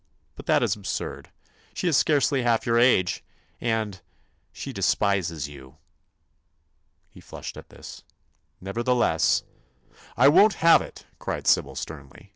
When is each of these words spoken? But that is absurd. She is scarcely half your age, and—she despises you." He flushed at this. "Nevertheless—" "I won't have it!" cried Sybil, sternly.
But 0.35 0.47
that 0.47 0.63
is 0.63 0.75
absurd. 0.75 1.29
She 1.75 1.87
is 1.87 1.95
scarcely 1.95 2.41
half 2.41 2.65
your 2.65 2.79
age, 2.79 3.23
and—she 3.61 4.73
despises 4.73 5.47
you." 5.47 5.77
He 7.11 7.21
flushed 7.21 7.55
at 7.55 7.69
this. 7.69 8.01
"Nevertheless—" 8.59 9.43
"I 10.17 10.27
won't 10.27 10.55
have 10.55 10.81
it!" 10.81 11.05
cried 11.19 11.45
Sybil, 11.45 11.75
sternly. 11.75 12.29